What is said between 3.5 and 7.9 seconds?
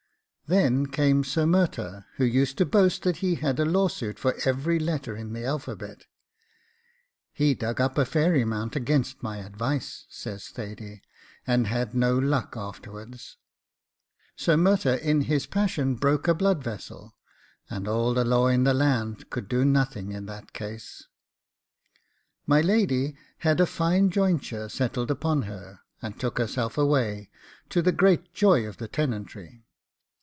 a law suit for every letter in the alphabet. 'He dug